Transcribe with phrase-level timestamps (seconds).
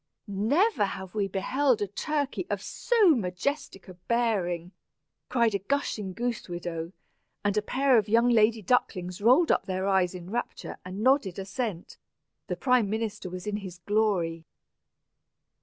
[0.25, 4.71] "Never have we beheld a turkey of so majestic a bearing!"
[5.29, 6.91] cried a gushing goose widow,
[7.45, 11.37] and a pair of young lady ducklings rolled up their eyes in rapture and nodded
[11.37, 11.99] assent.
[12.47, 14.47] The prime minister was in his glory.